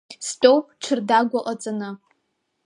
[0.27, 1.89] Стәоуп ҽырдагәа ҟаҵаны.